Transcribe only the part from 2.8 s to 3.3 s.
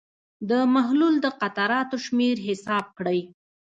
کړئ.